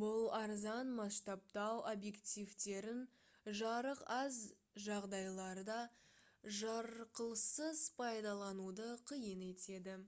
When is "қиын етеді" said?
9.14-9.98